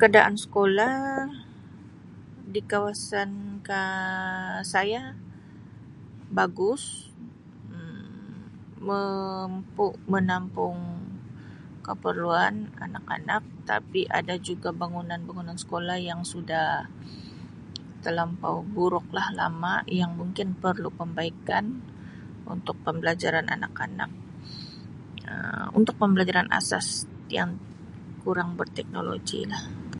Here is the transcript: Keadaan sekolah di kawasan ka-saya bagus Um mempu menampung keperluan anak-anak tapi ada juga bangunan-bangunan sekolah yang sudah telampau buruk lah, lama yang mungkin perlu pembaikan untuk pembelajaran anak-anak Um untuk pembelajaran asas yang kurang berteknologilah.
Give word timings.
Keadaan 0.00 0.34
sekolah 0.44 0.94
di 2.52 2.60
kawasan 2.72 3.30
ka-saya 3.68 5.02
bagus 6.38 6.82
Um 7.74 8.04
mempu 8.90 9.86
menampung 10.12 10.76
keperluan 11.86 12.54
anak-anak 12.86 13.42
tapi 13.70 14.00
ada 14.20 14.34
juga 14.48 14.68
bangunan-bangunan 14.82 15.58
sekolah 15.62 15.96
yang 16.08 16.20
sudah 16.32 16.66
telampau 18.04 18.56
buruk 18.76 19.06
lah, 19.16 19.26
lama 19.40 19.74
yang 20.00 20.10
mungkin 20.20 20.48
perlu 20.64 20.88
pembaikan 21.00 21.64
untuk 22.54 22.76
pembelajaran 22.86 23.46
anak-anak 23.56 24.10
Um 25.32 25.66
untuk 25.78 25.94
pembelajaran 26.02 26.48
asas 26.60 26.86
yang 27.38 27.50
kurang 28.22 28.50
berteknologilah. 28.60 29.64